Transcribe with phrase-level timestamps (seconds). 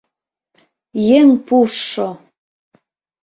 [1.17, 2.09] Еҥ пуштшо!